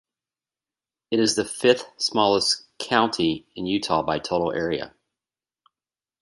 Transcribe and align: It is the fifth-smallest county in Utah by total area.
It 1.11 1.19
is 1.19 1.35
the 1.35 1.45
fifth-smallest 1.45 2.65
county 2.79 3.45
in 3.55 3.67
Utah 3.67 4.01
by 4.01 4.17
total 4.17 4.51
area. 4.51 4.95